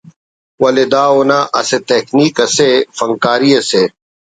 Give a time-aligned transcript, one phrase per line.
[0.61, 3.83] ولے دا اونا اسہ تکنیک اسے‘ فنکاری سے